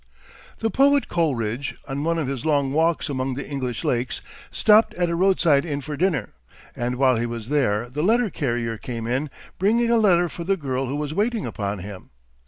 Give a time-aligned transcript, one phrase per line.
[0.61, 5.11] The poet Coleridge, on one of his long walks among the English lakes, stopped at
[5.11, 6.33] a roadside inn for dinner,
[6.75, 9.29] and while he was there the letter carrier came in,
[9.59, 12.09] bringing a letter for the girl who was waiting upon him.